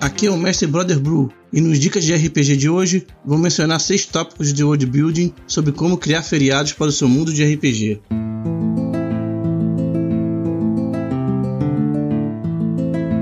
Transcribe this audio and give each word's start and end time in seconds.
Aqui 0.00 0.26
é 0.26 0.30
o 0.30 0.36
Mestre 0.38 0.66
Brother 0.66 0.98
Brew 0.98 1.30
e 1.52 1.60
nos 1.60 1.78
Dicas 1.78 2.02
de 2.02 2.14
RPG 2.14 2.56
de 2.56 2.70
hoje 2.70 3.06
vou 3.22 3.36
mencionar 3.36 3.78
seis 3.80 4.06
tópicos 4.06 4.50
de 4.50 4.64
world 4.64 4.86
building 4.86 5.30
sobre 5.46 5.72
como 5.72 5.98
criar 5.98 6.22
feriados 6.22 6.72
para 6.72 6.86
o 6.86 6.92
seu 6.92 7.06
mundo 7.06 7.30
de 7.30 7.44
RPG. 7.44 8.00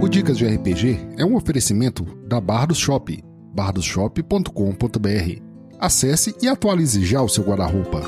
O 0.01 0.09
Dicas 0.09 0.39
de 0.39 0.47
RPG 0.47 1.01
é 1.19 1.25
um 1.25 1.35
oferecimento 1.35 2.05
da 2.29 2.41
Barra 2.41 2.67
do 2.67 2.75
Shop, 2.77 3.21
barradoshop.com.br. 3.53 5.43
Acesse 5.81 6.33
e 6.41 6.47
atualize 6.47 7.05
já 7.05 7.23
o 7.23 7.29
seu 7.29 7.43
guarda-roupa. 7.43 8.03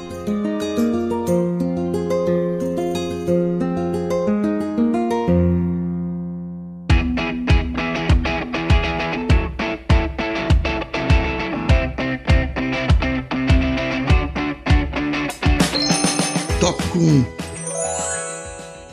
Tópico 16.67 16.99
1 16.99 17.25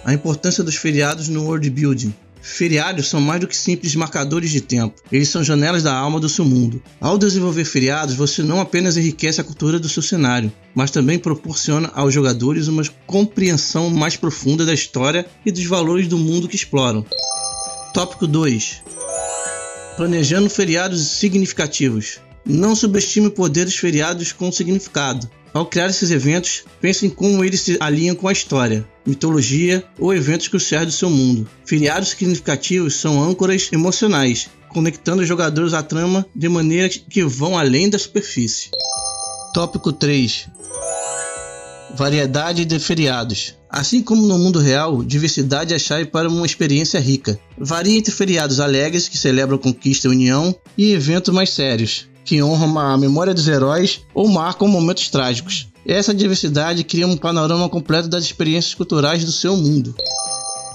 A 0.05 0.13
importância 0.13 0.63
dos 0.63 0.75
feriados 0.75 1.27
no 1.27 1.45
world 1.45 1.67
building. 1.71 2.13
Feriados 2.39 3.07
são 3.07 3.19
mais 3.19 3.41
do 3.41 3.47
que 3.47 3.57
simples 3.57 3.95
marcadores 3.95 4.51
de 4.51 4.61
tempo, 4.61 5.01
eles 5.11 5.29
são 5.29 5.43
janelas 5.43 5.81
da 5.81 5.91
alma 5.91 6.19
do 6.19 6.29
seu 6.29 6.45
mundo. 6.45 6.79
Ao 7.01 7.17
desenvolver 7.17 7.65
feriados, 7.65 8.13
você 8.13 8.43
não 8.43 8.61
apenas 8.61 8.95
enriquece 8.95 9.41
a 9.41 9.43
cultura 9.43 9.79
do 9.79 9.89
seu 9.89 10.03
cenário, 10.03 10.53
mas 10.75 10.91
também 10.91 11.17
proporciona 11.17 11.89
aos 11.95 12.13
jogadores 12.13 12.67
uma 12.67 12.83
compreensão 13.07 13.89
mais 13.89 14.15
profunda 14.15 14.67
da 14.67 14.73
história 14.75 15.25
e 15.43 15.51
dos 15.51 15.65
valores 15.65 16.07
do 16.07 16.19
mundo 16.19 16.47
que 16.47 16.55
exploram. 16.55 17.03
Tópico 17.91 18.27
2 18.27 18.83
Planejando 19.97 20.47
feriados 20.47 21.07
significativos. 21.07 22.19
Não 22.45 22.75
subestime 22.75 23.27
o 23.27 23.31
poder 23.31 23.65
dos 23.65 23.77
feriados 23.77 24.31
com 24.31 24.51
significado. 24.51 25.27
Ao 25.53 25.67
criar 25.67 25.87
esses 25.87 26.09
eventos, 26.09 26.63
pense 26.81 27.05
em 27.05 27.09
como 27.09 27.43
eles 27.43 27.61
se 27.61 27.77
alinham 27.79 28.15
com 28.15 28.27
a 28.27 28.31
história, 28.31 28.87
mitologia 29.05 29.83
ou 29.99 30.11
eventos 30.11 30.47
cruciais 30.47 30.87
do 30.87 30.91
seu 30.91 31.11
mundo. 31.11 31.47
Feriados 31.63 32.09
significativos 32.09 32.95
são 32.95 33.21
âncoras 33.21 33.69
emocionais, 33.71 34.49
conectando 34.69 35.21
os 35.21 35.27
jogadores 35.27 35.73
à 35.73 35.83
trama 35.83 36.25
de 36.35 36.49
maneira 36.49 36.89
que 36.89 37.23
vão 37.23 37.55
além 37.55 37.87
da 37.87 37.99
superfície. 37.99 38.71
Tópico 39.53 39.93
3 39.93 40.47
Variedade 41.95 42.65
de 42.65 42.79
feriados. 42.79 43.55
Assim 43.69 44.01
como 44.01 44.25
no 44.25 44.39
mundo 44.39 44.59
real, 44.59 45.03
diversidade 45.03 45.75
é 45.75 45.79
chave 45.79 46.05
para 46.05 46.27
uma 46.27 46.45
experiência 46.45 46.99
rica. 46.99 47.39
Varia 47.55 47.95
entre 47.95 48.11
feriados 48.11 48.59
alegres 48.59 49.07
que 49.07 49.17
celebram 49.17 49.59
conquista 49.59 50.07
e 50.07 50.11
união 50.11 50.55
e 50.75 50.91
eventos 50.93 51.31
mais 51.31 51.51
sérios, 51.51 52.07
que 52.23 52.41
honram 52.41 52.77
a 52.79 52.97
memória 52.97 53.33
dos 53.33 53.47
heróis 53.47 54.01
ou 54.13 54.27
marcam 54.27 54.67
momentos 54.67 55.09
trágicos. 55.09 55.67
Essa 55.85 56.13
diversidade 56.13 56.83
cria 56.83 57.07
um 57.07 57.17
panorama 57.17 57.67
completo 57.67 58.07
das 58.07 58.23
experiências 58.23 58.73
culturais 58.73 59.25
do 59.25 59.31
seu 59.31 59.55
mundo. 59.57 59.93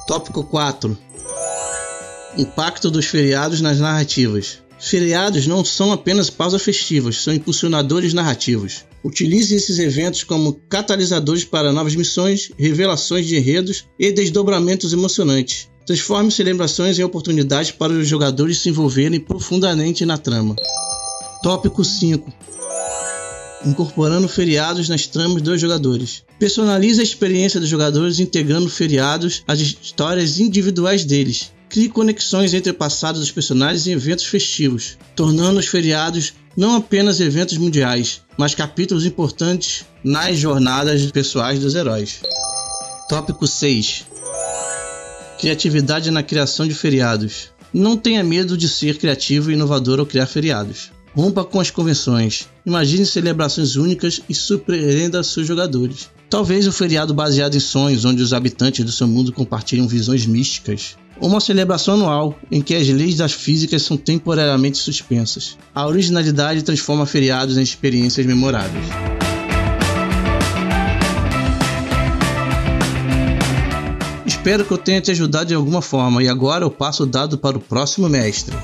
Tópico 0.06 0.44
4 0.44 0.96
Impacto 2.36 2.91
dos 2.91 3.06
feriados 3.06 3.60
nas 3.60 3.78
narrativas. 3.78 4.58
Feriados 4.78 5.46
não 5.46 5.64
são 5.64 5.91
apenas 5.91 6.30
pausas 6.30 6.62
festivas, 6.62 7.16
são 7.16 7.34
impulsionadores 7.34 8.14
narrativos. 8.14 8.84
Utilize 9.02 9.54
esses 9.54 9.78
eventos 9.78 10.22
como 10.22 10.54
catalisadores 10.69 11.44
para 11.44 11.72
novas 11.72 11.96
missões, 11.96 12.52
revelações 12.56 13.26
de 13.26 13.36
enredos 13.36 13.86
e 13.98 14.12
desdobramentos 14.12 14.92
emocionantes. 14.92 15.69
Transforme 15.84 16.30
celebrações 16.30 16.98
em 16.98 17.03
oportunidades 17.03 17.70
para 17.70 17.92
os 17.92 18.06
jogadores 18.06 18.59
se 18.59 18.69
envolverem 18.69 19.19
profundamente 19.19 20.04
na 20.04 20.19
trama. 20.19 20.54
Tópico 21.43 21.84
5 21.84 22.32
Incorporando 23.65 24.28
feriados 24.28 24.88
nas 24.88 25.06
tramas 25.06 25.41
dos 25.41 25.60
jogadores. 25.60 26.25
Personalize 26.38 27.00
a 27.00 27.04
experiência 27.04 27.60
dos 27.60 27.69
jogadores 27.69 28.19
integrando 28.19 28.69
feriados 28.69 29.43
às 29.47 29.60
histórias 29.60 30.41
individuais 30.41 31.04
deles. 31.04 31.53
Crie 31.69 31.88
conexões 31.88 32.54
entre 32.54 32.72
o 32.72 32.75
passado 32.75 33.21
dos 33.21 33.31
personagens 33.31 33.87
e 33.87 33.93
eventos 33.93 34.25
festivos, 34.25 34.97
tornando 35.15 35.60
os 35.60 35.66
feriados 35.66 36.32
não 36.56 36.75
apenas 36.75 37.21
eventos 37.21 37.56
mundiais, 37.56 38.21
mas 38.37 38.54
capítulos 38.54 39.06
importantes 39.06 39.84
nas 40.03 40.37
jornadas 40.38 41.09
pessoais 41.12 41.60
dos 41.60 41.75
heróis. 41.75 42.21
Tópico 43.09 43.47
6 43.47 44.06
Criatividade 45.38 46.10
na 46.10 46.22
criação 46.22 46.66
de 46.66 46.75
feriados. 46.75 47.50
Não 47.72 47.97
tenha 47.97 48.25
medo 48.25 48.56
de 48.56 48.69
ser 48.69 48.98
criativo 48.98 49.50
e 49.50 49.54
inovador 49.54 50.00
ao 50.00 50.06
criar 50.06 50.27
feriados. 50.27 50.91
Rompa 51.18 51.44
com 51.44 51.58
as 51.58 51.68
convenções. 51.68 52.48
Imagine 52.64 53.04
celebrações 53.04 53.74
únicas 53.74 54.20
e 54.28 54.34
surpreenda 54.36 55.20
seus 55.24 55.48
jogadores. 55.48 56.08
Talvez 56.30 56.64
um 56.68 56.70
feriado 56.70 57.12
baseado 57.12 57.56
em 57.56 57.58
sonhos, 57.58 58.04
onde 58.04 58.22
os 58.22 58.32
habitantes 58.32 58.84
do 58.84 58.92
seu 58.92 59.08
mundo 59.08 59.32
compartilham 59.32 59.88
visões 59.88 60.24
místicas. 60.26 60.96
Uma 61.20 61.40
celebração 61.40 61.94
anual 61.94 62.38
em 62.52 62.62
que 62.62 62.72
as 62.72 62.86
leis 62.86 63.16
das 63.16 63.32
físicas 63.32 63.82
são 63.82 63.96
temporariamente 63.96 64.78
suspensas. 64.78 65.58
A 65.74 65.88
originalidade 65.88 66.62
transforma 66.62 67.04
feriados 67.04 67.58
em 67.58 67.62
experiências 67.62 68.24
memoráveis. 68.24 68.86
Espero 74.24 74.64
que 74.64 74.70
eu 74.70 74.78
tenha 74.78 75.00
te 75.00 75.10
ajudado 75.10 75.46
de 75.46 75.54
alguma 75.54 75.82
forma 75.82 76.22
e 76.22 76.28
agora 76.28 76.64
eu 76.64 76.70
passo 76.70 77.02
o 77.02 77.06
dado 77.06 77.36
para 77.36 77.58
o 77.58 77.60
próximo 77.60 78.08
mestre. 78.08 78.54